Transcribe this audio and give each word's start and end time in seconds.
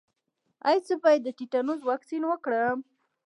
ایا 0.67 0.79
زه 0.87 0.95
باید 1.03 1.21
د 1.23 1.29
تیتانوس 1.39 1.79
واکسین 1.89 2.23
وکړم؟ 2.27 2.77